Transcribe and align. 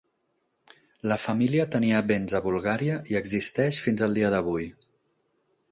La 1.11 1.17
família 1.25 1.67
tenia 1.75 2.01
béns 2.13 2.33
a 2.39 2.41
Bulgària 2.47 2.99
i 3.13 3.19
existeix 3.21 3.83
fins 3.89 4.05
al 4.07 4.21
dia 4.21 4.35
d'avui. 4.37 4.69